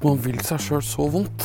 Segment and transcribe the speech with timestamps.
[0.00, 1.42] At man vil seg sjøl så vondt.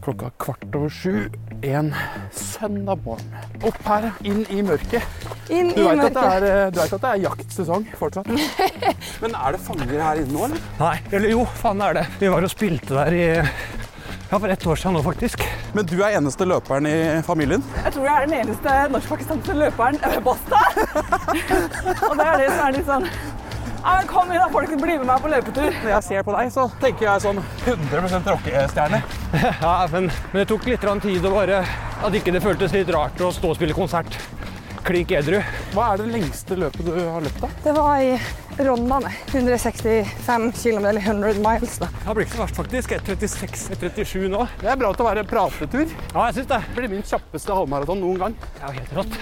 [0.00, 1.26] Klokka er kvart over sju
[1.68, 1.90] en
[2.32, 3.34] søndag morgen.
[3.60, 5.04] Opp her, inn i mørket.
[5.52, 8.32] Inn Du vet veit at, er, eh, du vet at det er jaktsesong fortsatt?
[9.20, 10.64] Men er det fanger her inne nå, eller?
[10.80, 12.06] Nei, eller jo, faen er det.
[12.22, 13.28] Vi var og spilte der i
[14.30, 15.44] ja, for ett år siden nå, faktisk.
[15.74, 17.64] Men du er eneste løperen i familien?
[17.82, 20.60] Jeg tror jeg er den eneste norsk-pakistanske løperen Basta.
[22.08, 23.08] og det er det som er litt sånn
[23.82, 24.74] ja, men Kom igjen, da, folk.
[24.82, 25.70] Bli med meg på løpetur.
[25.82, 29.02] Når jeg ser på deg, så tenker jeg sånn 100% rockestjerne.
[29.60, 31.60] Ja, men, men det tok litt tid å bare
[32.02, 34.16] At ikke det føltes litt rart å stå og spille konsert
[34.84, 35.40] klink edru.
[35.74, 37.50] Hva er det lengste løpet du har løpt, da?
[37.64, 38.14] Det var i
[38.64, 39.12] Rondane.
[39.32, 41.76] 165 km, eller 100 miles.
[41.82, 41.90] da.
[42.06, 42.96] Det blir ikke så verst, faktisk.
[42.98, 44.46] 1.36, 1.37 nå.
[44.62, 45.86] Det er bra til å være pratetur.
[46.14, 46.62] Ja, jeg syns det.
[46.70, 48.40] Det blir min kjappeste halvmaraton noen gang.
[48.62, 49.20] Ja, helt rått.